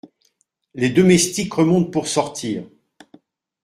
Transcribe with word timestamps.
Les 0.73 0.89
domestiques 0.89 1.53
remontent 1.53 1.91
pour 1.91 2.07
sortir. 2.07 2.63